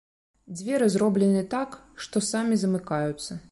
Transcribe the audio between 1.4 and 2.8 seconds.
так, што самі